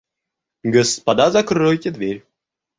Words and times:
Господа 0.63 1.29
закройте 1.29 1.91
дверь. 1.91 2.25